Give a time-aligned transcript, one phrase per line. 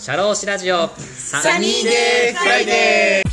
[0.00, 3.30] シャローシラジオサニーデーフライデー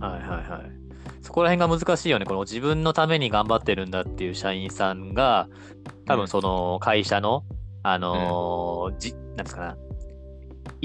[0.00, 0.72] はいはいはい。
[1.20, 2.24] そこら辺が難しいよね。
[2.24, 5.50] この自分のために頑張ってるんだっていう社員さんが、
[6.06, 7.44] 多分その会社の、
[7.82, 9.76] あのーじ、なんですかな、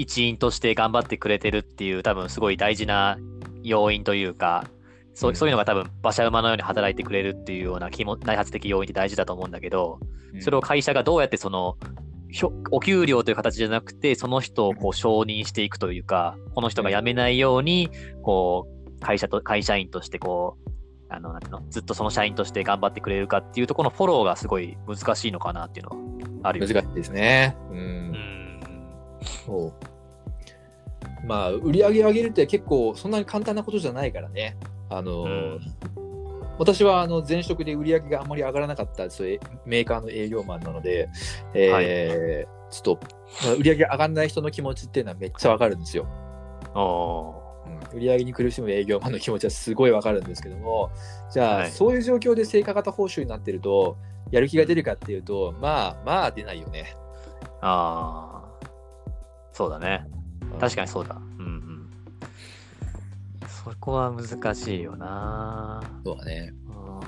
[0.00, 3.18] 一員として頑張ってくれてるっていう、多分すごい大事な
[3.62, 4.64] 要因というか、
[5.14, 10.00] そううんそういうのが多分馬車馬のように働いてくれるっていうような気も内発的要因って大事だと思うんだけど、
[10.40, 11.76] それを会社がどうやってその、
[12.30, 17.90] ひょお給料という形じゃなくて、その人をこう承認していくというか、この人が辞めないように、
[18.22, 20.70] こう、会社と、会社員としてこう、
[21.08, 26.72] あの、なんていうの、ずっとその社員として頑張ってくれるかっていうところのフォローがすごい難しいのかなっていうのはあるよね。
[26.72, 27.56] 難しいですね。
[27.70, 27.74] う。
[27.74, 27.80] うん
[28.12, 28.60] ん。
[29.44, 29.89] そう。
[31.26, 34.56] まあ、売り上げを上げるって結構そんなに簡単なことじゃないからね。
[34.88, 35.60] あの、うん
[36.58, 41.08] 私はあの前職で売り上げがあんまり上がらなかったそういうメーカーの営業マンなので、
[41.54, 43.00] えーちょっと、
[43.46, 46.06] まあ売り上げ上がらない人の気持ちっていうのはめっちゃわかるんですよ。
[46.74, 47.34] お
[47.66, 50.90] うん売り上げに苦しむ営業マンの気持ちはすごいわかるんですけども、
[51.32, 53.96] じゃあ、はいそういう状況で成果型報酬になってると、
[54.30, 56.94] やる気が出るかっていうと、まあまあ出ないよね。
[57.62, 58.66] ーああ。
[59.52, 60.04] そうだね。
[60.58, 61.16] 確かにそうだ。
[61.38, 61.90] うんうん。
[63.46, 65.80] そこは難しいよな。
[66.04, 66.52] そうだね。
[66.66, 67.00] うん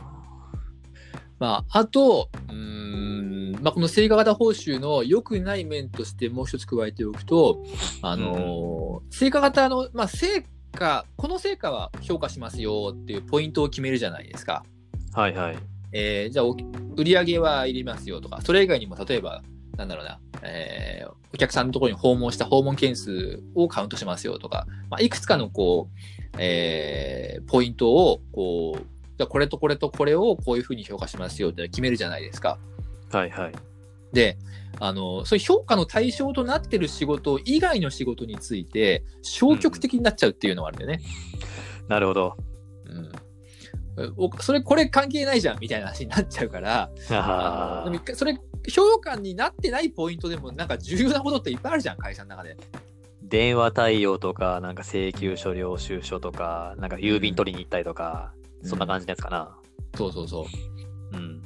[1.38, 7.64] まあ、あと、うーん、まあ、この成果型報酬の良くない面としてもう一つ加えておくと、
[8.00, 14.62] あのー成果型の、まあ、成果、この成果は評価しますよっていうポイントを決めるじゃないですか。
[15.14, 15.56] はいはい。
[15.90, 16.56] えーじゃあお、
[16.96, 19.42] 売り上げは入れますよとか、それ以外にも例えば、
[19.76, 32.58] なんだろうな、えーお客さんのところに訪問した訪問件数をカウントしますよとか、まあ、いくつかのこう、えーポイントを、こう、じゃあこれとこれとこれをこういうふうに評価しますよって決めるじゃないですか。
[33.10, 33.52] はいはい。
[34.12, 34.36] で、
[34.78, 41.00] あの、そういう評価の対象となってる仕事以外の仕事について、消極的になっちゃうっていうのがあるんだよね。
[41.88, 42.36] なるほど。
[42.84, 43.12] うん。
[44.16, 46.90] おそれ、これ関係ないじゃんみたいな話になっちゃうから、
[48.14, 48.38] それ、
[48.70, 52.56] 評価になってないポイントでも、なんか重要なことっていっぱいあるじゃん、会社の中で。
[53.22, 59.56] 電話対応とか、なんか請求書、領収書とか、なんか郵便取りに行ったりとか、そんな感じのやつかな。
[59.96, 60.42] そうそうそ
[61.12, 61.16] う。
[61.16, 61.42] うん。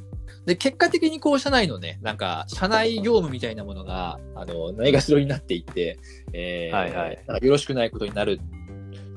[0.46, 5.98] で、結果的にこう、社内のね、なんか、社内業務みたいなものが、あの、ないがしろになっていって、
[6.32, 8.40] えーはいはいなんかよろしくないことになる。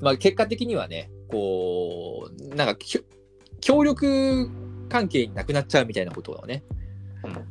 [0.02, 2.78] まあ、結果的にはね、こう、なんか
[3.62, 4.50] 協力
[4.90, 6.64] 関係になくなっちゃうみたいなことをね、
[7.24, 7.49] うん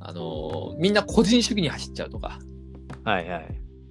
[0.00, 2.38] あの、みんな個人主義に走っちゃうとか、
[3.04, 3.46] はいはい。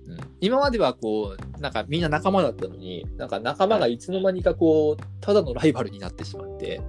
[0.07, 6.81] うん今まではこう、なんかみんな仲間だったのに、なんか仲間がいつの間にかこう、ただのライバルになってしまって、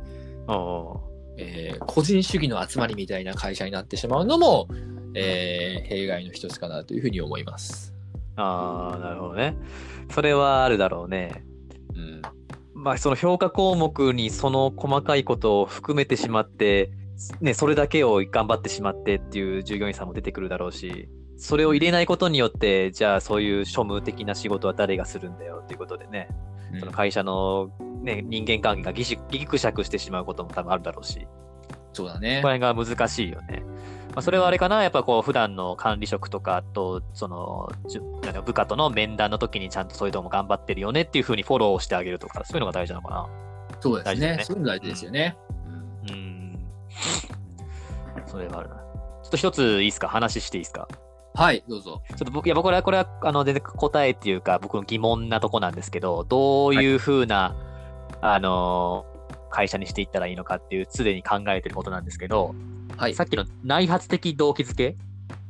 [0.46, 1.00] お
[1.36, 4.68] えー個人主義の集まりみたいな会社になってしまうのも、
[5.14, 7.94] えー弊害の一つかなというふうに思います。
[8.36, 9.56] ああ、なるほどね。
[10.10, 11.44] それはあるだろうね。
[11.94, 12.22] うん。
[12.74, 16.92] まあ、その評価項目にその細かいことを含めてしまって、
[17.40, 26.28] ね、それだけを頑張ってしまってっていう従業員さんも出てくるだろうし、それを入れないことによって、じゃあそういう庶務的な仕事は誰がするんだよっていうことでね、
[26.80, 27.70] その会社の、
[28.02, 31.26] ね、人間関係がぎしぎくしゃくしてしまうことも多分あるだろうし、
[31.92, 32.48] そうだねこ。
[32.48, 33.62] れが難しいよね。
[34.10, 37.68] まあ、それはあれかな、やっぱこう、普段の管理職とかと、その、
[38.44, 43.26] 部下との面談の時にちゃんとそういうのも頑張ってるよねっていうふうにフォローしてあげるとか、そういうのが大事なのかな。
[43.80, 44.36] そうですね。
[44.36, 45.36] ねそういうの大事ですよね。
[45.50, 45.57] うんうん。
[48.28, 48.76] それはあるな。
[48.76, 50.08] ちょっと一ついいですか？
[50.08, 50.88] 話していいですか？
[51.34, 52.02] はい、どうぞ。
[52.08, 57.56] ちょっと僕、いや、れは、これは、あの、全然答えっていうか、僕の疑問なとこなんですけど、どういうふうな、
[58.20, 59.18] あのー
[59.50, 62.54] 会社にしていったらいいのかっていう、すでに考えてることなんですけど、
[62.98, 63.24] はいさ。
[63.24, 64.94] っきの内発的動機づけ？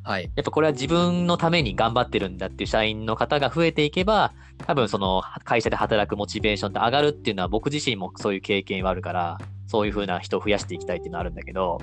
[0.04, 0.30] はい。
[0.36, 4.32] やっぱこれは自分のために頑張ってるんだっていう社員の方が増えていけば、
[4.66, 11.80] 多分その会社で働くモチベーションって上がるっていうのは僕自身もそういう経験はあるから、そういう風な人を増やしていきたいっていうのはあるんだけど、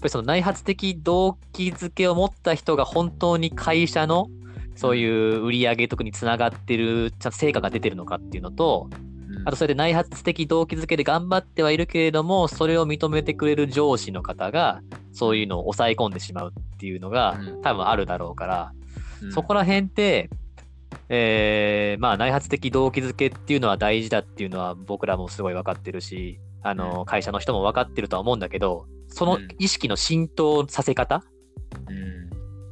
[0.00, 4.28] ぱりその内発的動機づけを持った人が本当に会社の
[4.76, 8.88] そういう売り上げとかにつながってる、ちゃんと成果が出てるのかっていうのと、
[9.44, 14.82] あとそれで内発的動機づけで頑張ってはいるけれども、それを認めてくれる上司の方が、
[15.12, 17.62] そういうのを抑え込んでしまうっていうのがうん。
[17.62, 18.72] 多分あるだろうから、
[19.22, 19.32] うん。
[19.32, 20.30] そこら辺って、
[21.08, 31.22] えーまあ内発的動機づけっていうのは大事だっていうのは僕らもすごい分かってるし、あの、会社の人も分かってるとは思うんだけど、その意識の浸透させ方、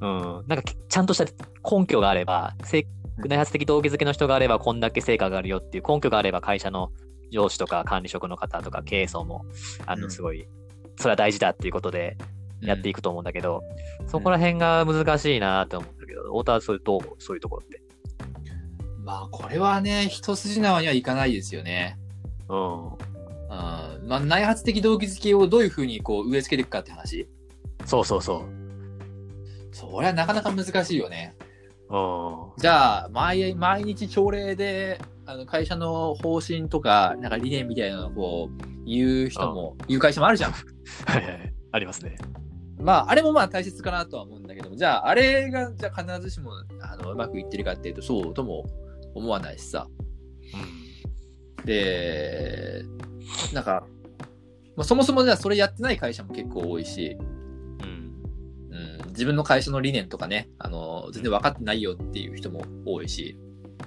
[0.01, 0.41] うん。
[0.41, 1.25] うん、なんかちゃんとした
[1.69, 2.87] 根拠があれば、せ
[3.19, 6.93] 内発的動機づけの人があれば、こんだけ成果があるよっていう根拠があれば、会社の
[7.33, 9.45] 上司とか管理職の方とか経営層も、
[9.87, 10.11] あの、うん。
[10.11, 10.47] すごい、
[10.97, 12.17] それは大事だっていうことで
[12.61, 13.63] やっていくと思うんだけど、
[14.07, 17.83] そこら辺が難しいなって思うんだけど、太田はそういうどうそういうところって？
[19.03, 21.99] まあ、これはね、一筋縄にはいかないですよね。
[22.49, 22.91] うん。
[23.51, 24.09] うん。
[24.09, 27.29] まあ、内発的動機づけをどういうふうにこう植え付けていくかって話。
[27.85, 28.43] そうそうそう。
[29.73, 31.35] それはなかなか難しいよね。
[31.91, 32.53] うん。
[32.59, 40.53] じゃあ、毎毎日朝礼で、あの会社の方針とか、なんか理念みたいなのをこう、言う人も、言う会社もあるじゃん。
[40.53, 40.59] は
[41.15, 41.55] いはい。
[41.73, 42.17] ありますね。
[42.81, 48.65] まあ、あれもまあ大切かなとは思うんだけども、じゃあ、あれが、じゃあ必ずしも、あの、うまくいってるかっていうと、そうとも
[49.15, 49.87] 思わないしさ。
[51.65, 52.85] で、
[53.53, 53.87] なんか、
[54.77, 57.17] まあ、そもそもじゃあそれやってない会社も結構多いし、
[57.83, 58.23] うん。
[58.71, 63.37] うん、自分の会社の理念とかね、あの、全然分かってないよっていう人も多いし、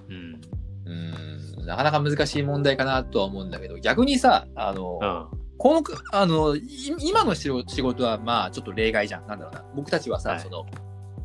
[0.09, 0.41] うん。
[0.85, 5.41] うん、なかなか難しい問題かなとは思うんだけど、逆にさ、あの、うん。
[5.57, 6.63] この、あの、い
[6.99, 9.27] 今の仕事仕事はまあちょっと例外じゃん。
[9.27, 9.63] なんだろうな。
[9.75, 10.65] 僕たちはさ、はいその、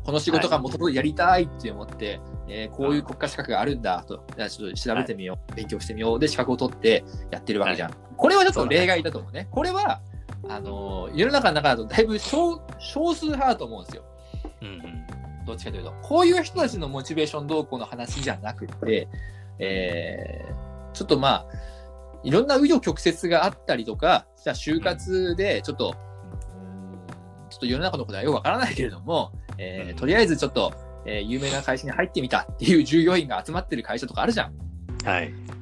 [0.05, 7.91] この仕事がもともとやりたいって思って、えーこういう国家資格があるんだと、じゃあちょっと調べてみよう、勉強してみよう、で資格を取ってやってるわけじゃん。
[8.15, 9.47] これはちょっと例外だと思うね。
[9.51, 10.01] これは、
[10.49, 14.03] あの、世の中の中だとだいぶ少少数派だと思うんですよ。
[14.61, 14.81] うん。
[15.45, 15.93] どっちかというと。
[16.01, 19.07] こういう人たちのモチベーション動向の話じゃなくて、
[19.59, 21.45] えーちょっとまあ、
[22.23, 27.07] いろんな紆余曲折があったりとか、じゃあ就活でちょっと、うーん
[27.49, 30.73] ちょっと世の中のことはよくわからないけれども、えーうんとりあえずちょっと、
[31.05, 34.53] えー有名な会社に入ってみたっていう従業員が集まってる会社とかあるじゃん。
[35.05, 35.29] はい。
[35.29, 35.57] うん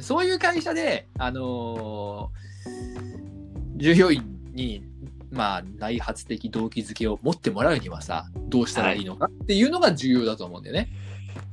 [0.00, 4.22] そういう会社で、あのー従業員
[4.52, 4.84] に、
[5.30, 10.88] まあ、内発的動機づけを持ってもらうにはさ、どうしたらいいのかっていうのが重要だと思うんだよね。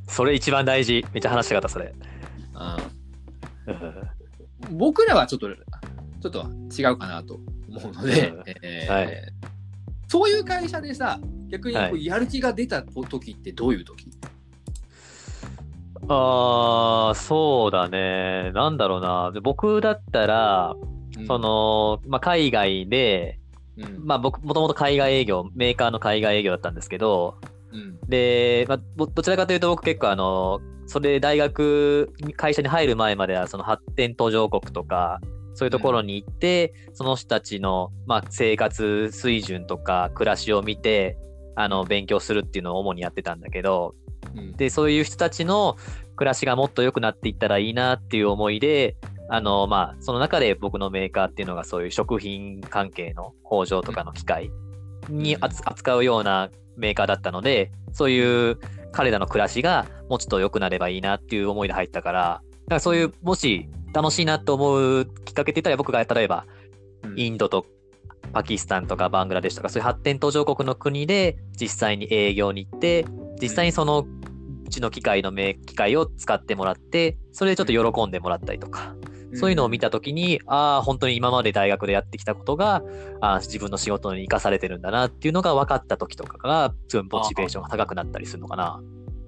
[0.07, 1.05] それ一番大事。
[1.13, 1.93] めっちゃ話したかった、それ。
[3.65, 7.39] うんうん僕らはちょっと、ちょっと違うかなと
[7.69, 9.33] 思うので、うんえーはい
[10.07, 11.19] そういう会社でさ、
[11.51, 14.07] 逆にこはうやる気が出た時ってどういう時、
[16.07, 18.51] ああ、そうだね。
[18.53, 19.31] なんだろうな。
[19.31, 20.75] で僕だったら、
[21.17, 21.27] うん。
[21.27, 23.39] そ、の、まあ、海外で、
[23.77, 24.05] うん。
[24.05, 27.37] まあ僕、もともと海外営業、メーカーの海外営業だったんですけど、
[27.71, 27.99] うん。
[28.09, 35.19] で、まあ、どどちらかというと僕結構あの、それ大学に、会社に入る前まではその発展途上国とか、
[35.53, 41.17] そういうところに行って、その人たちの、まあ、生活水準とか暮らしを見て、
[41.55, 43.95] あの、勉強するっていうのを主にやってたんだけど、
[44.35, 44.51] うん。
[44.53, 45.77] で、そういう人たちの
[46.15, 48.95] 暮らしがもっと良くなっていったらいいなっていう思いで、
[49.29, 54.51] あの、まあ、その中で僕のメーカーっていうのがそういう食品関係の工場とかの機械
[55.09, 55.45] にうん。
[55.45, 58.59] 扱扱うようなメーカーだったので、そういう
[58.91, 66.45] 彼らの暮らしがもうちょっと良くなればいいなっていう思いで入ったから、だからそういう、もし楽しいなと思うきっかけって言ったら僕が例えば、
[67.03, 67.19] うん。
[67.19, 67.65] インドと
[68.31, 73.05] パキスタンとかバングラデシュとかそういう発展途上国の国で実際に営業に行って
[73.41, 74.05] 実際にその
[74.65, 78.95] うちの機械のメ機械を使ってもらってそれでちょっと喜んでもらったりとか、
[79.33, 82.83] そういうのを見た時にああ本当に今まで大学でやってきたことが
[83.19, 88.81] あー自分の仕事に生かされてるんだなっていうのが分かった時とかがすごいモチベーションが高くなったりするのかな。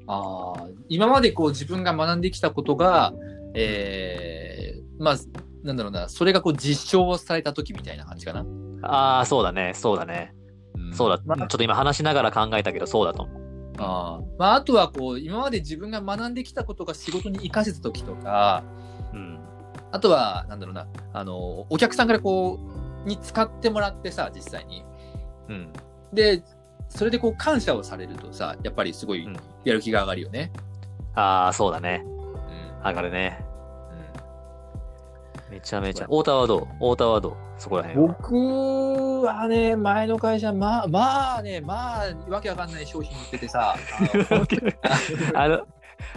[0.08, 3.14] ああ、今までこう自分が学んできたことが、
[3.54, 5.16] えー、まあ、
[5.64, 8.46] なんだろうな、それがこう実証された時みたいな感じかな？
[8.82, 10.34] ああそうだねそうだね、
[10.78, 13.44] んそうだ、まあちょっと今話しながら考えたけどそうだと思う。
[13.80, 18.64] あーまあ、あとはこう、今まで自分が学んできたことが仕事に活かせた時とか、
[19.14, 19.40] うん
[19.92, 22.60] あとは、なんだろうな、あの、お客さんからこ
[23.06, 24.84] う、に使ってもらってさ、実際に。
[25.50, 25.74] うん
[26.14, 26.44] で、
[26.90, 30.52] それでこう感謝をされるとさ、やっぱりすごいうんやる気が上がるよね。
[31.16, 32.88] ああそうだねうん。
[32.88, 33.44] 上がるね。
[35.54, 36.06] うんめちゃめちゃ。
[36.06, 38.16] 太田はどう太田はどうそこら辺は。
[38.20, 43.76] 僕はね、前の会社、まあ、まあね、まあ、わけわかんない商品売っててさ、
[45.36, 45.66] あの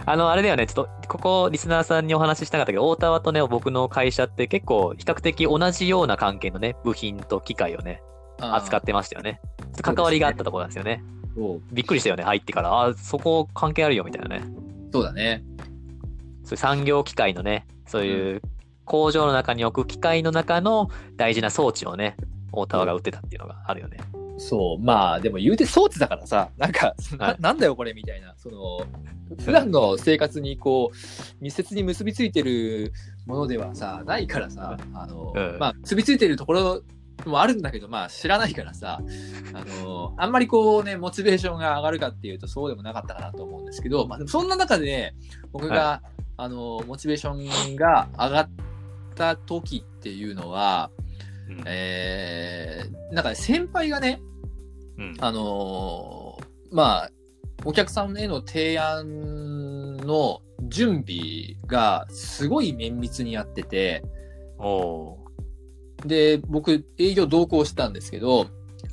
[0.05, 8.01] あの、あれだよね、ちょっと、ここ、リスナーさんにお話ししたかったけど、太田はとね、僕の会社って結構、比較的同じような関係のね、部品と機械をね、
[8.39, 9.39] 扱ってましたよね。
[9.81, 11.03] 関わりがあったところなんですよね。
[11.71, 12.87] びっくりしたよね、入ってから。
[12.87, 14.43] あ、そこ関係あるよ、みたいなね。
[14.91, 15.43] そうだね。
[16.43, 18.41] そういう産業機械のね、そういう
[18.87, 22.17] 工場の中に置く機械の中の大事な装置をね、
[22.47, 23.99] 太田が売ってたっていうのがあるよね。
[24.37, 27.35] そう、まあ、でも言うて装置だからさ、 なんか、はない。
[27.39, 28.79] なんだよこれみたいな、その、
[29.43, 30.95] 普段の生活にこう、
[31.41, 32.93] 密接に結びついてる
[33.25, 35.57] ものではさ、ないからさ、あの、うん。
[35.59, 36.81] まあ、結びついてるところ
[37.25, 39.01] もあるんだけど、まあ知らないからさ、
[39.53, 45.13] あのあんまりこうね、モチベーションが上がるかっていうとそうでもなかったかなと思うんですけど、まあでもそんな中で、
[45.51, 46.01] 僕が、は
[46.39, 48.49] あのモチベーションが上がっ
[49.17, 50.91] た時っていうのは、
[51.49, 51.63] うん。
[51.65, 54.21] えー、なんか先輩がね、
[54.97, 55.17] うん。
[55.19, 57.11] あのーまあ、
[57.65, 64.03] お客さんへの提案の準備がすごい綿密にやってて、
[64.59, 65.17] お
[66.05, 68.47] で、僕、営業同行したんですけど、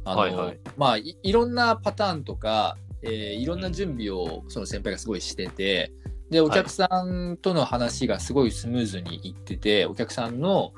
[0.04, 0.61] あの、はいはい。
[0.76, 5.93] まあい、いろんなパターンとか、えーいろんな準備をその先輩がすごいしてて、
[6.31, 10.73] で、お客さんとの話がすごいスムーズにいってて、お客さんの、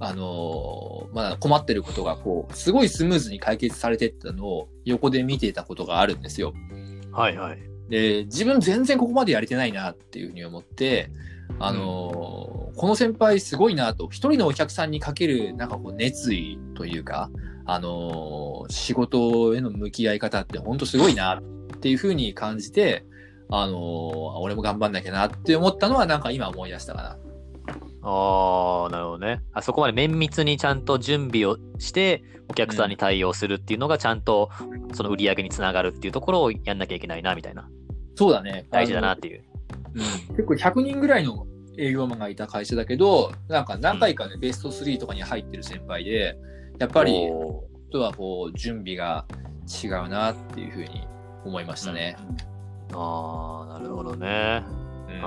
[0.00, 6.54] あのーまあ、困ってることが、こう、すごいスムーズに解決されてったのを横で見ていたことがあるんですよ。
[7.12, 7.58] はいはい。
[7.88, 11.10] で、自分全然ここまでやれてないなっていうふうに思って、
[11.58, 17.28] あのーこの先輩すごいなと、一人のお客さんにかけるなんかこう熱意というか、
[17.66, 21.42] あのー仕事への向き合い方って本当すごいなっ
[21.80, 23.04] ていうふうに感じて、
[23.50, 27.18] あのー俺も頑張んなきゃなって思ったのはなんか今思い出したかな。
[28.02, 29.42] ああ、なるほどね。
[29.52, 34.50] あそこまで綿密にちゃんと準備をして、お客さんに対応するっていうのが、ちゃんと
[34.94, 37.68] その売り上げにつながるっていうところをやんなきゃいけないな、みたいな。
[38.14, 38.66] そうだね。
[38.70, 39.44] 大事だなっていう。
[39.94, 46.36] うん結構100人ぐらいの営業マンがいた会社だけど、なんか何回かね、ベスト3とかに入ってる先輩で、
[46.78, 49.26] やっぱり、おとはこう準備が
[49.82, 51.06] 違うなっていうふうに
[51.44, 52.16] 思いましたね。
[52.18, 52.57] ー
[52.94, 54.62] ああ、なるほどね。
[55.08, 55.22] うんうん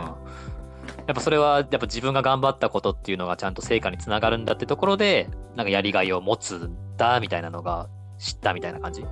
[1.08, 7.88] やっぱそれは、やっぱ自分が頑張ったことっていうのがちゃんと成果につながるんだってところで、なんかやりがいを持つんだみたいなのが
[8.18, 9.06] 知ったみたいな感じ？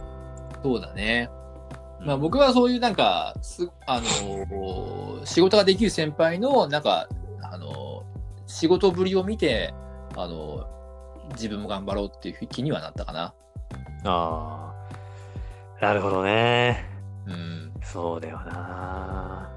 [0.64, 1.30] そうだね。
[2.02, 7.08] まあ僕はそういうなんか、すあの仕事ができる先輩のなんか、
[7.42, 8.04] あの
[8.48, 9.74] 仕事ぶりを見て、
[10.16, 10.66] あの
[11.32, 13.34] 自分も頑張ろうっていう気にはなったかな。
[14.06, 14.74] あ
[15.80, 16.86] あ、なるほどね。
[17.28, 17.69] うん。
[17.84, 19.50] そうだよな。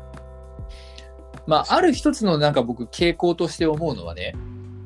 [1.46, 4.34] まあある一つのなんか僕傾向として思うのはね、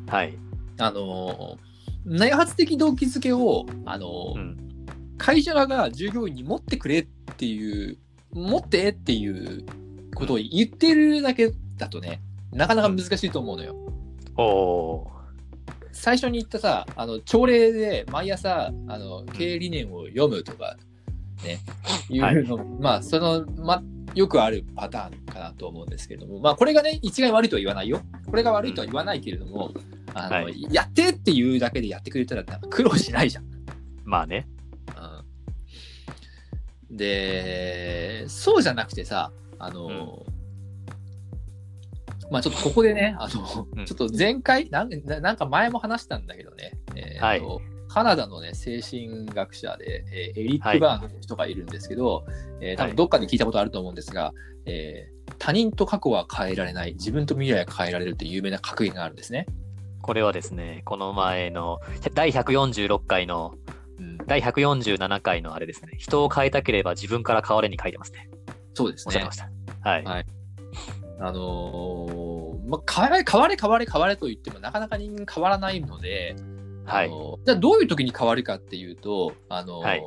[0.07, 0.37] はい。
[0.79, 1.57] あの
[2.05, 4.57] 内発的動機づけを、あのうん。
[5.19, 7.99] 会社側が従業員に持ってくれっていう、
[8.33, 9.65] 持ってっていう
[10.15, 12.21] ことを言ってるだけだとね、
[12.53, 13.75] なかなか難しいと思うのよ。
[14.37, 15.11] おお
[15.93, 20.77] 最初に言ったさ、あの朝礼で毎朝あの経営理念を読むとか、
[21.45, 21.61] ね、
[22.09, 22.19] い。
[22.19, 23.83] うの、まあ、その、ま、
[24.15, 28.01] よくあるパターンかなと思うんですけれども、まあ、これがね、一概悪いとは言わないよ。
[28.27, 29.73] これが悪いとは言わないけれども、
[30.15, 30.67] あの、はい。
[30.71, 33.45] やってっていうだけでやってくれたら、苦労しないじゃん。
[34.05, 34.49] まあね。
[36.91, 36.97] うん。
[36.97, 40.25] で、そうじゃなくてさ、あの、
[42.31, 43.85] まあちょっとここでね、あの、うん。
[43.85, 47.61] ちょっと前回なんな、なんか前も話したんだけどね、えーと
[47.97, 52.27] カナダのね、精神学者で、えーエリック・バーンという人がいるんですけど、
[52.61, 54.35] えー多はい分どっかで聞いたことあると思うんですが、
[54.67, 59.47] えー他人と過去は変えられない、自分と未来は変えられるっていう有名な格言があるんですね。
[60.03, 61.81] これはですね、この前の
[62.13, 63.55] 第146回の、
[63.99, 68.29] うん、第147回のあれですね、人を変えたければ自分から変われに書いてますね。
[68.75, 69.73] そうですねおっしゃってま。
[69.73, 69.89] した。
[69.89, 70.05] はい。
[70.05, 70.27] はい
[71.19, 76.37] あのーまあ、変われ、変われ、変われ、変われと言っても、なかなか人間変わらないので、
[76.87, 77.11] はい。
[77.45, 80.03] じゃあどういう時に変わるかっていうと、あのーはい。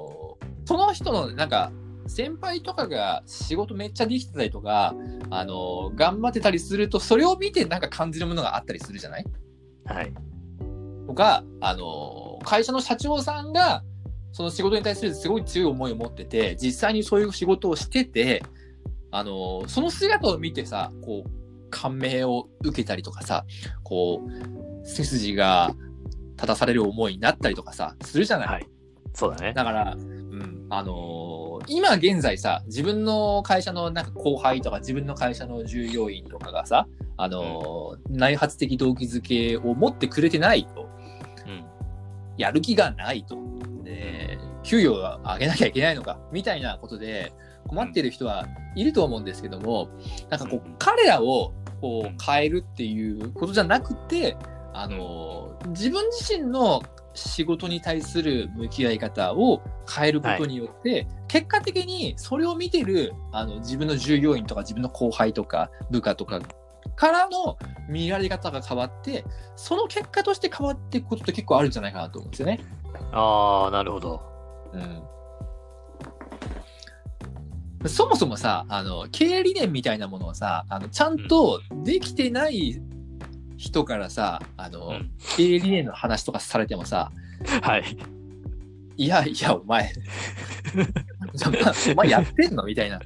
[0.66, 1.72] その人の、なんか、
[2.08, 4.96] 先輩とかが仕事めっちゃできてたりとか、
[5.30, 9.26] あのー頑張ってたりすると、それを見てなんか感じるものがあったりするじゃない？
[9.86, 10.14] はい。
[11.08, 13.84] とか、あのー会社の社長さんが、
[14.32, 18.44] その仕事に対するすごい強い思いを持ってて、実際にそういう仕事をしてて、
[19.12, 21.30] あのーその姿を見てさ、こう、
[21.70, 23.46] 感銘を受けたりとかさ、
[23.84, 25.76] こう、背筋が
[26.40, 28.68] 立たされる思いになったりとかさ、するじゃない、はい。
[29.14, 29.54] そうだね。
[29.54, 40.90] だから、うん、あのー今現在さ、自分の会社のなんか後輩とか、自分の会社の従業員とかがさ、あのー内発的動機づけを持ってくれてないと、
[41.46, 41.66] うん。
[42.38, 43.38] やる気がないと。
[43.84, 47.34] で、給与を上げなきゃいけないのか、みたいなことで
[47.68, 49.90] 困ってる人はいると思うんですけども、
[50.30, 54.38] なんかこううん、彼らをこうんう変えるっていうことじゃなくて、
[54.82, 56.82] あの、自分自身の
[57.14, 59.62] 仕事に対する向き合い方を
[59.94, 66.40] 変えることによって、結果的にそれを見てるあの自分の従業員とか自分の後輩とか部下とか
[66.96, 67.58] からの
[67.90, 69.26] 見られ方が変わって、
[69.58, 72.62] その結果として変わっていくことって結構あるんじゃないかなと思うんですよね。
[73.12, 74.22] ああ、なるほど。
[74.74, 75.04] うん。
[77.90, 82.82] そもそもさ、あの、経営理念みたいなものをさ、あの、ちゃんとできてない
[83.60, 85.12] 人からさ、あの、うん。
[85.36, 87.12] 経営理念の話とかされてもさ、
[87.62, 87.98] はい。
[88.96, 89.92] いやいや、お前、
[91.92, 93.02] お前やってんのみたいな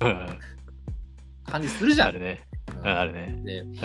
[0.00, 0.38] うん
[1.44, 2.08] 感じするじゃん。
[2.08, 2.42] あるね。
[2.82, 3.40] うんあるね。
[3.44, 3.76] でうん。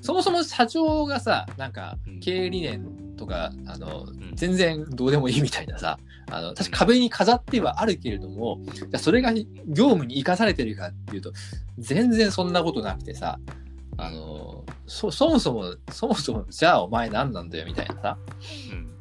[0.00, 2.84] そもそも社長がさ、なんかうん経営理念
[3.16, 6.00] とか、あの、ん全然どうでもいいみたいなさ、
[6.32, 9.44] あの、確か壁に飾ってはあるけれども、じゃあそれが業
[9.90, 11.32] 務に生かされてるかっていうと、
[11.78, 13.38] 全然そんなことなくてさ、
[13.98, 18.18] あの、そ、そもそも、そもそも、じゃあお前何なんだよみたいなさ、
[18.72, 18.96] うん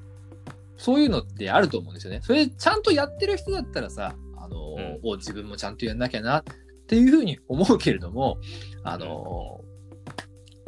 [0.77, 2.19] そういうのってあると思うんですよね。
[2.21, 6.43] それちゃんとやってる人だったらさ、あの、うんお自分もちゃんとやんなきゃなっ
[6.87, 8.37] ていうふうに思うけれども、
[8.83, 9.61] あの、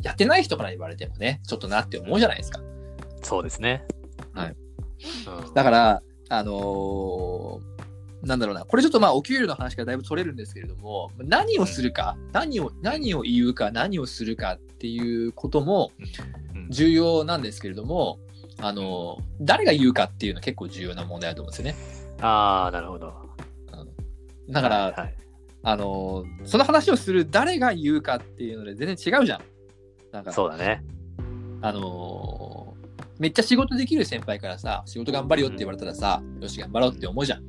[0.01, 2.61] やってない人から言われてもね、ちょっとなって思うじゃないですか。
[3.21, 3.85] そうですね。
[4.33, 4.55] はい
[5.45, 5.53] うん。
[5.53, 7.61] だから、あの
[8.23, 15.91] なんだろうな、これちょっとまあお給料の話からだいぶ取れるんですけれども、何をするか、何を、何を言うか、何をするかっていうことも
[16.55, 18.19] うん重要なんですけれども、
[18.59, 21.75] あの誰が言うかっていうのは結構重要な問題だと思うんですよね。
[22.21, 23.13] ああ、なるほど。
[24.49, 25.15] だから、はいはい
[25.63, 29.41] あのその話をする誰が言うかっていうので全然違うじゃん。
[30.13, 30.81] なんか、そうだね。
[31.61, 32.73] あの
[33.19, 37.43] めっちゃ仕事できる先輩からさ、仕事頑張るよって言われたらさ、よし、頑張ろうって思うじゃん。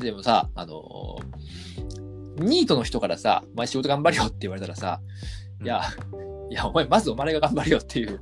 [0.00, 1.18] でもさ、あの
[2.38, 5.00] ニートの人からさ、お前仕事頑張るよって言われたらさ、
[5.62, 5.82] いや、
[6.50, 8.20] いや、お前、まずお前が頑張るよっていう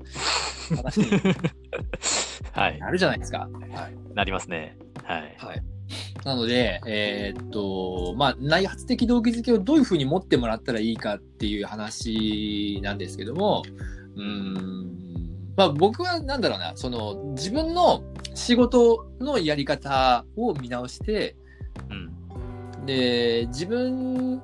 [0.76, 1.06] 話に
[2.52, 2.78] はい。
[2.78, 3.48] なるじゃないですか。
[3.72, 4.14] はい。
[4.14, 4.78] なりますね。
[5.02, 5.36] はい。
[5.38, 5.62] はい。
[6.24, 13.62] なので、えーっと、まあ、内発的動機づけをどういうふうに持ってもらったらいいかっていう話なんですけども、
[14.16, 14.94] うーん、
[15.56, 18.02] まあ僕はなんだろうな、その自分の
[18.34, 21.36] 仕事のやり方を見直して、
[21.90, 22.86] うん。
[22.86, 24.42] で、自分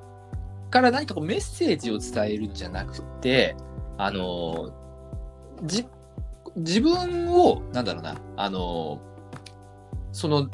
[0.69, 3.55] から何かこうメッセージを伝えるんじゃなくて、
[3.97, 4.71] あの、
[5.63, 5.85] じ、
[6.55, 8.99] 自分を、なんだろうな、あの、
[10.11, 10.49] その、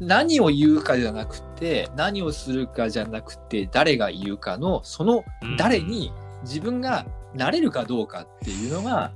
[0.00, 5.24] 何を言うかじゃなくて、何をするかじゃなくて、誰が言うかの、その
[5.58, 6.10] 誰に
[6.42, 9.12] 自分がなれるかどうかっていうのが、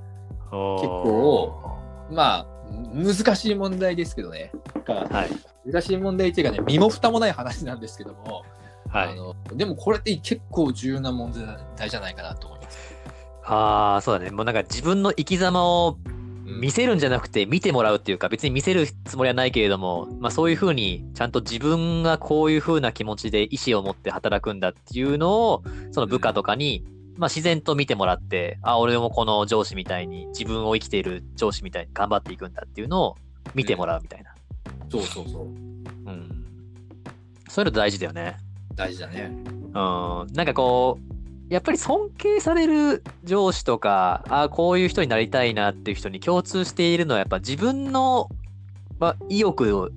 [0.50, 1.78] 結構
[2.10, 2.46] まあ、
[2.92, 4.52] 難しい問題ですけどね。
[4.86, 5.70] はい。
[5.70, 8.44] 難しい問題っていうかね、身も蓋もない話なんですけども、
[8.88, 9.08] はい。
[9.12, 11.32] あのでもこれって結構重要な問
[11.76, 12.94] 題じゃないかなと思います。
[13.44, 14.30] ああ、そうだね。
[14.30, 15.98] もうなんか自分の生き様を
[16.44, 26.84] 見せるんじゃなくて見てもらうっていうか、別に見せるつもりはないけれども、まあそういうふうに、ちゃんと自分がこういうふうな気持ちで意思を持って働くんだっていうのを、その部下とかに、
[27.16, 33.16] まあ自然と見てもらって、あ、俺もこの上司みたいに自分を生きている上司みたいに頑張っていくんだっていうのを
[33.54, 34.34] 見てもらうみたいな。
[34.90, 35.44] そうそうそう。
[35.44, 36.44] うん。
[37.48, 38.36] そういうの大事だよね。
[38.74, 39.30] 大事だね。
[39.52, 41.14] うん、なんかこう、
[41.52, 48.28] やっぱり尊敬される上司とか、あこういう人になりたいなっていう人に共通しているのは、やっぱ自分の、
[48.98, 49.90] まあ、意欲を、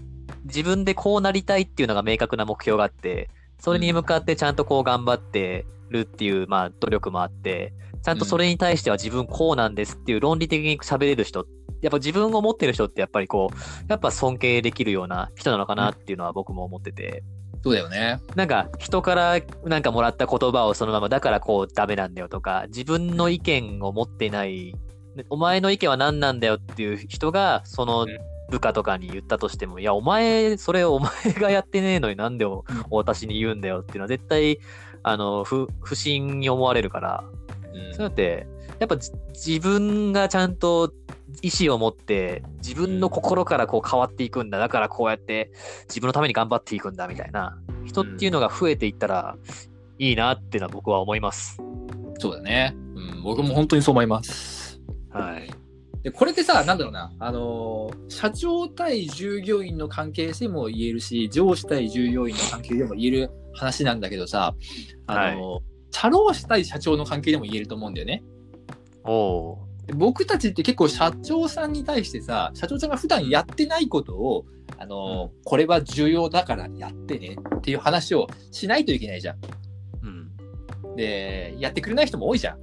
[0.45, 7.73] 自分でこうなりたいっていうのが明確な目標があって、それに向かってちゃんとこう頑張ってるっていう、まあ、努力もあって、
[8.03, 11.45] ちゃんとそれに対しては自分こうなんですっていう論理的に喋れる人、
[11.81, 13.55] やっぱ自分を持ってる人ってやっぱりこう、
[13.89, 17.23] やっぱ尊敬できるような人なのかなっていうのは僕も思ってて。
[17.63, 18.21] そうだよね。
[18.35, 24.75] なんか人からなんかもらった言葉をそのままだからこうダメなんだよとか自分の意見を持ってない
[25.29, 28.07] お前の意見は何なんだよっていう人がそのうん
[28.49, 34.59] 部下とかに言ったとしてもいやお前それお前がやってねえのになんでお私に言うんだよっていうのは絶対
[35.03, 37.23] あの不不審に思われるから
[37.73, 38.47] うんそうやって
[38.79, 40.93] やっぱじ自分がちゃんと
[41.41, 45.51] 意思を持って自分の心からこう変わっていくんだだからこうやって
[45.87, 49.37] 自分のために頑張っていくんだみたいな人っていうのが増えていったら
[49.99, 51.59] いいなっていうのは僕は思います。
[52.19, 52.75] そうだね。
[52.95, 54.79] うん、僕も本当にそう思います。
[55.09, 55.49] はい。
[56.03, 64.55] で、これってさ、なんだろうな、あのー社長対従業員の関係性も言えるし、上司対従業員の関係でも言える話なんだけどさ、
[65.07, 68.23] あのー社労士対社長の関係でも言えると思うんだよね。
[69.05, 69.57] お
[69.95, 74.45] 僕たちって結構社長さんに対してさ、社長さんが普段やってないことを、
[74.77, 79.37] あのーこれは重要だからやってねっていう話をしないといけないじゃん。
[79.37, 79.47] ー。
[80.03, 80.95] うん。
[80.95, 82.59] で、やってくれない人も多いじゃん。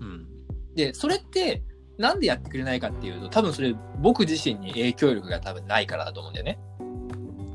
[0.00, 0.26] うん。
[0.74, 1.62] で、それって、
[1.98, 6.58] なんでやってくれないかっていうと、多分それ僕自身に影響力が多分ないからだと思うんだよね。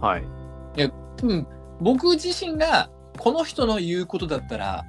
[0.02, 0.24] はい。
[1.18, 1.48] 多分
[1.80, 4.86] 僕自身がこの人の言うことだったら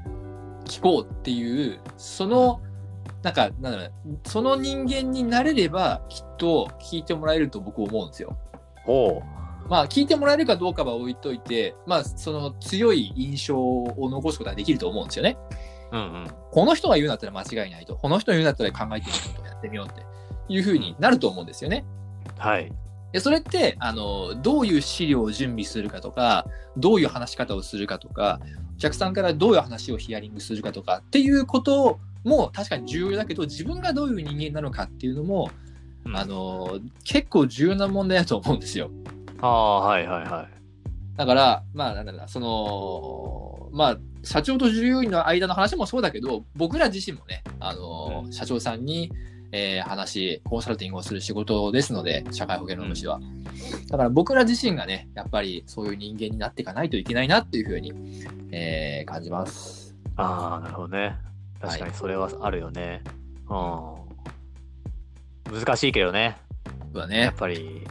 [0.64, 2.60] 聞こうっていう、その、
[3.22, 8.36] なんか、なんだろうなその人間になれればきっと聞いてもらえると僕思うんですよ。
[8.86, 9.22] おお。
[9.68, 15.38] まあ聞いてもらえるかどうかは置いといて、まあその強い印象を残すことができると思うんですよね。
[15.92, 16.26] うんうん。
[16.50, 17.96] この人が言うんだったら間違いないと。
[17.96, 20.02] この人が言うんだったら考えてみようとやってみようって
[20.52, 21.84] いうふうになると思うんですよね。
[22.38, 22.70] はい。
[23.12, 26.46] でそれってあのどういう資料を準備するかとか
[26.76, 28.40] どういう話し方をするかとか
[28.76, 35.50] お客さんからどういう話をヒアリングするかとかっていうことも確かに重要だけど自分がどういう人間なのかっていうのも、
[36.04, 38.90] うんあの結構重要な問題だと思うんですよ。
[39.40, 41.16] ああ、はいはいはい。
[41.16, 49.12] だからまあなんだろうなそのまあ社長と従業員の間の話もそうだけど僕ら自身もねあの、うん社長さんに、
[49.56, 53.20] えー話コンサルティングをする仕事ですので社会保険労務士は、
[53.88, 57.92] だから僕ら自身がねやっぱりそういう人間になっていかないといけないなっていうふうに、
[58.50, 59.94] えー感じます。
[60.16, 61.16] ああ、なるほどね。
[61.60, 63.02] 確かにそれはあるよね。
[63.48, 63.54] う
[65.54, 65.60] ん。
[65.60, 66.20] 難しいけどね。
[66.20, 66.36] やっ
[66.92, 67.32] そうだね。
[67.36, 67.86] ぱり、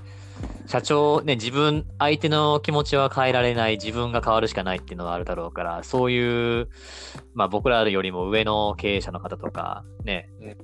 [0.65, 6.69] 社長、ね、自分、相手の気持ちは変えられない、自分が変わるしかないっていうのはあるだろうから、そういう、
[7.33, 10.57] まあ僕らよりも上の経営者の方とか、ねうん、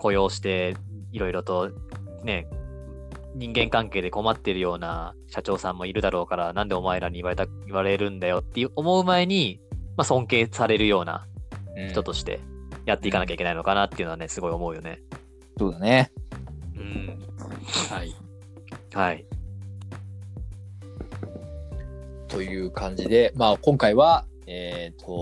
[0.00, 0.76] 雇用して、
[1.12, 1.70] いろいろと、
[2.24, 2.48] ね、
[3.34, 9.60] 人間関係で困ってるような社長さんもいるだろうから、なんでお前らに言われた、言われるんだよっていう思う前に、
[9.96, 11.26] まあ尊敬されるような
[11.76, 12.40] うん人として
[12.86, 15.00] やっていかなきゃいけないのかなっていうのはね、すごい思うよね。
[15.58, 16.10] そうだね。
[16.76, 17.18] うん。
[17.90, 18.14] はい。
[18.92, 19.26] はい。
[22.28, 25.12] という感じで、まあ、今回は、えっ、と、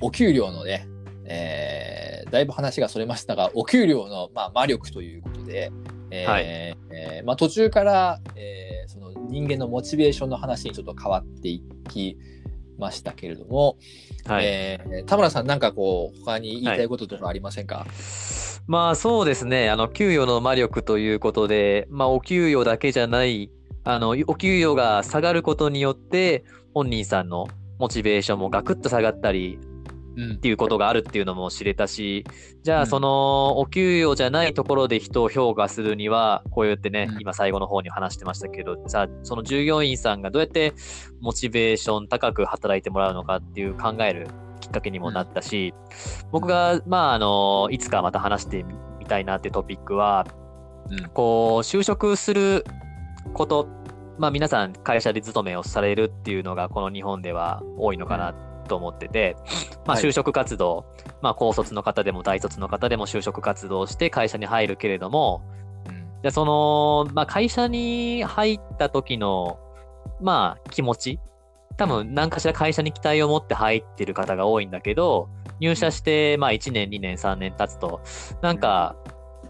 [0.00, 0.86] お給料のね、
[1.26, 5.70] えーだいぶ話がそれましたが、お給料の、まあ、魔力ということで、
[6.10, 6.44] えーはい。
[6.44, 12.18] えーまあ、途中から、えーその人間のモチベーションの話にちょっと変わっていき
[12.78, 13.76] ましたけれども、
[14.26, 14.44] はい。
[14.46, 17.86] えー田村さん、なんかこう、他に言いたいこととかありませんか、
[18.66, 23.50] まあそうですね、あの給与の魔力ということで、まあお給与だけじゃない、
[23.84, 27.46] あのお給与が下がることによって、本人さんの
[27.78, 29.73] モチベーションもガクッと下がったりうん
[30.14, 32.24] っていうことがあるっていうのも知れたし、
[32.62, 32.82] じゃうん。
[32.82, 37.20] あそのお給与じゃないところで人を評価するには、こうやってねう、ん。
[37.20, 40.72] 今最後の方に話してましたけど、じゃあその従業員さんがどうやって
[41.20, 44.28] モチベーション高く働いてもらうのかっていう考える
[44.60, 45.74] きっかけにもなったし、
[46.30, 48.64] 僕が、まあ、あの、いつかまた話して
[48.98, 50.26] みたいなってトピックは、
[50.90, 51.08] うん。
[51.10, 52.64] こう、就職する
[53.34, 53.68] こと、
[54.18, 58.32] まあ皆さん会社で勤めをされるっていうのがこの日本では多いのかな
[58.64, 59.36] と思ってて、
[59.86, 60.02] まあはい。
[60.02, 60.84] 就職活動、
[61.22, 65.42] まあ高卒の方でも大卒の方でも就職活動をして会社に入るけれども、
[65.88, 65.94] うん。
[65.94, 69.58] じゃあその、まあ会社に入った時の、
[70.20, 71.20] まあ気持ち、
[71.76, 75.28] 多分何かしら会社に期待を持って入ってる方が多いんだけど、
[75.60, 78.00] 入社してまあ1年、2年、3年経つと、
[78.42, 78.96] なんか、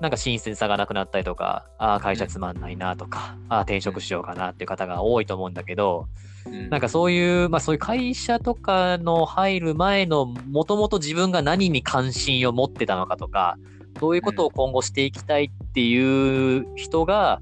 [0.00, 6.33] なんか新鮮さがなくなったりとか、ああ、会社つまんないなとか、ああ、転職しようかなっていう方が多いと思うんだけど、うん
[6.70, 13.56] なんかそういう、まあそういう会社とかの入る前の、もともと自分が何に関心を持ってたのかとか、
[14.00, 17.40] どういうことを今後していきたいっていう人が、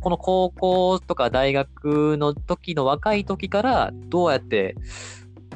[0.00, 4.76] この高校とか大学の時の若い時から、どうやって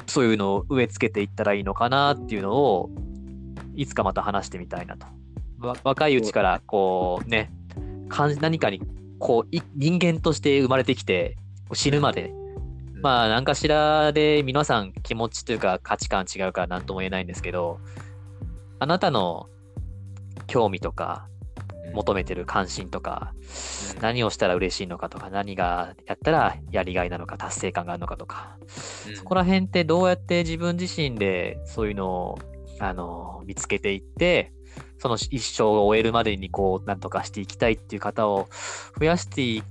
[0.05, 2.89] そういうのを植え付けていったらいいのかなっていうのを、
[3.75, 5.07] いつかまた話してみたいなと。
[5.83, 7.51] 若いうちから、こうね、
[8.09, 8.81] かん何かに、
[9.19, 11.37] こう、人間として生まれてきて、
[11.73, 12.31] 死ぬまで
[13.05, 17.79] まあ、何かしらで皆さん気持ちというか価値観違うから何とも言えないんですけど、
[18.79, 19.45] あなたの
[20.47, 21.27] 興味とか、
[21.93, 23.35] 求めてる関心とか、
[24.01, 28.57] 何をしたら嬉しいのかとか、何がやったらやりがいなのか、達成感があるのかとか、
[29.07, 29.15] うん。
[29.15, 32.39] そこら辺ってどうやって自分自身でそういうのを、
[32.79, 34.51] あの、見つけていって、
[34.97, 38.49] その一生を終えるまでにこう、なんとかしていきたいっていう方を
[38.99, 39.61] 増やしてい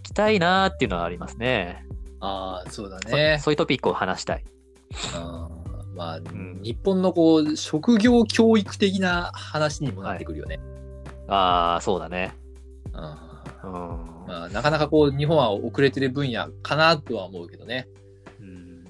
[0.00, 1.84] きたいなっていうのはありますね。
[2.24, 3.38] ああ、そうだそね。
[3.40, 4.44] そういうトピックを話したい。
[5.14, 10.58] あーまあ、ん日本のこう職業教育的な話にもなってくるよね。
[11.28, 12.34] ああ、そうだね。
[12.92, 14.26] うんうん。
[14.26, 17.88] まあ、なかなかこう日本は遅れてる分野かなとは思うけどね。
[18.40, 18.84] うん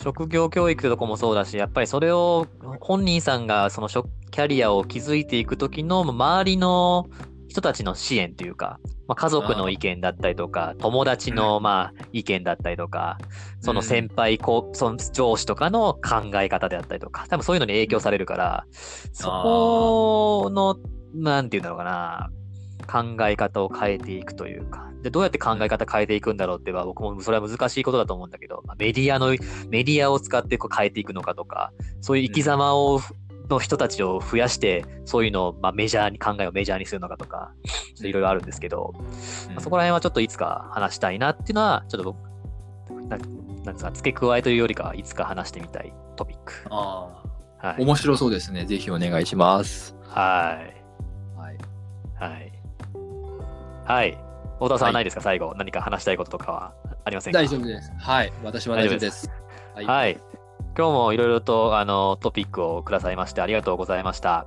[0.00, 2.46] 職業教育とかもそうだし、やっぱりそれを
[2.80, 7.08] 本人さんがその職キャリアを築いていくときの周りの
[7.48, 13.16] 人たちの支援というか、まあ、家族の意見だったりとか、友達のまあ意見だったりとか、
[13.60, 18.66] その先輩、こうその上司とかの考え方であったりとか、多分そういうのに影響されるから、
[19.12, 20.76] そこの、
[21.14, 22.30] なんていうんだろうかな、
[22.86, 29.28] 考え方を変えていくというか、でどうやって考え方変えていくんだろうっては、僕もそれは難しいことだと思うんだけど、まあメディアの、
[29.70, 33.00] メディアを使ってこう変えていくのかとか、そういう生き様を、
[33.48, 37.52] の人たちを増やして、そういうのを、まあ、メジャーに、考えをメジャーにするのかとか、
[38.02, 38.94] いろいろあるんですけど、
[39.48, 46.66] まあそこら辺はちょっといつか話したいなっていうのは、ちょっと僕、ななんですか、付け加えというよりかは、いつか話してみたいトピック。
[46.70, 47.22] あ
[47.60, 47.74] はい。
[47.74, 48.64] あ面白そうですね。
[48.66, 49.96] ぜひお願いします。
[50.04, 51.38] はい。
[51.38, 51.56] はい。
[52.14, 52.52] はい。
[53.84, 54.18] はい。
[54.54, 55.54] 太田さんははいないですか、最後。
[55.56, 56.72] 何か話したいこととかは？
[57.04, 57.38] ありませんか？
[57.38, 57.92] 大丈夫です。
[57.98, 58.32] はい。
[58.42, 59.30] 私は大丈夫です。
[59.74, 60.20] ははい。
[60.78, 64.46] 今日もいろいろとあのトピックをくださいましてありがとうございました。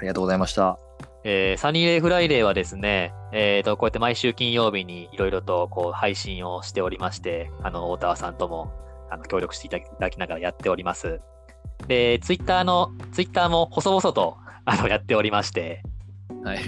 [0.00, 0.76] りがとうございました。
[1.22, 8.72] えーサニーデイフライデーはですね、えーと、こうやって毎週金曜日にいろいろとこう配信をしておりまして、あの、大田さんとも
[9.08, 11.20] あの協力していただきながらやっております。
[11.86, 15.84] で、ツイッターの、ツイッターも細々とあのやっておりまして、
[16.42, 16.58] はい。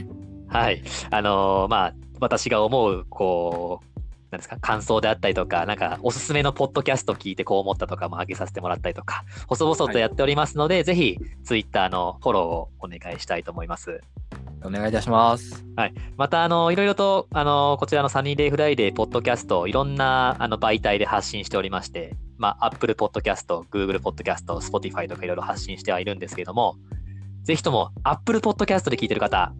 [0.48, 0.82] はい。
[1.10, 3.89] あのーまあ、私が思う、こう、
[4.30, 14.00] なんですか、感想であったりとか、なんか、おすすめのポッドキャスト聞いてこう思ったとかも上げさせてもらったりとか、細々とやっておりますので、ぜひ、ツイッターのフォローをお願いしたいと思います。
[14.62, 15.64] お願いいたします。
[16.16, 26.76] また、あの、いろいろと、あの、こちらのサニーデイフライデーポッドキャスト、いろんな、あの、媒体で発信しておりまして、まあ、Apple Podcast、Google Podcast、Spotify とかいろいろ発信してはいるんですけれども、
[27.42, 29.52] ぜひとも、Apple Podcast で聞いてる方、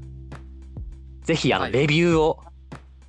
[1.23, 2.41] ぜひ、あの、はいレビューを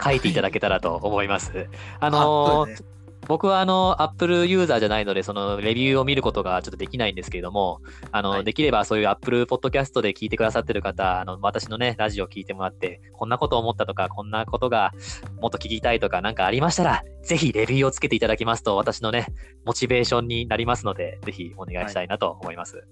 [0.03, 1.67] 書いていただけたらと思います。
[1.99, 2.91] ああのそうですね
[3.27, 14.91] 僕はあの、Apple ユーザーじゃないので、そのレビューを見ることがちょっとできないんですけれども、あの、はいできればそういう Apple Podcast で聞いてくださってる方、あの、私のね、ラジオ聞いてもらって、こんなこと思ったとか、こんなことが
[15.39, 19.27] もっと聞きたいとか、なんかありましたら、ぜひレビューをつけていただきますと、私のね、
[19.63, 22.83] モチベーションになりますので、ぜひお願いしたいなと思います。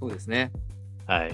[0.00, 0.50] そうですね。
[1.06, 1.32] はい。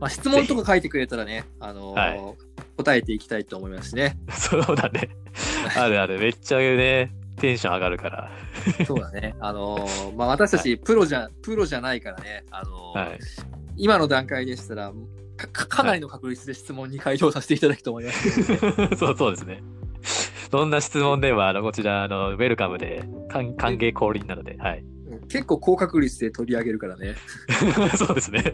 [0.00, 2.45] まあ、質問とか書いてくれたらね、あのーはい
[2.76, 4.18] 答えていきたいと思いますしね。
[4.30, 5.10] そうだね。
[5.76, 6.18] あるある。
[6.18, 8.30] めっちゃね、テンション上がるから。
[8.86, 9.34] そうだね。
[9.40, 13.18] あのーまあ、私たちプロじゃ、プロじゃないからね、あのーはい。
[13.76, 14.92] 今の段階でしたら
[15.36, 19.62] か、かかなりの確率で質問に回答させていただくと思いますので、そうそうですね。
[20.50, 24.84] どんな質問でも、あの、こちら、あの、ウェルカムで、歓歓迎降臨なので、はい。
[25.28, 27.14] 結構高確率で取り上げるからね。
[27.96, 28.44] そうですね。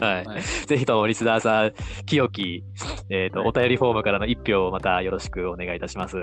[0.00, 0.24] はい。
[0.24, 1.72] はいぜひともリスナーさん、
[2.04, 2.64] 清き、
[3.08, 6.16] えっ、と、はいお便りフォームからの一票をまたよろしくお願いいたします。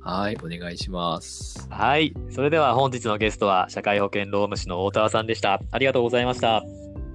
[0.00, 1.66] はい、お願いします。
[1.70, 2.12] はい。
[2.30, 5.60] それでは本日のゲストは、社会保険労務士の大田さんでした。
[5.70, 6.62] ありがとうございました。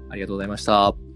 [0.09, 1.08] ありがとうございました。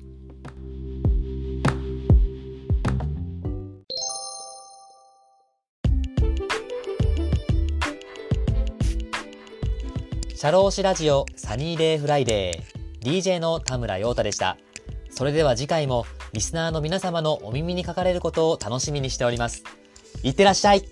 [10.43, 14.57] 社労士ラジオサニーデイフライデー DJ の田村陽太でした。
[15.09, 19.63] それでは次回もリスナーの皆様のお耳にかかれることを楽しみにしております。
[20.21, 20.83] いってらっしゃい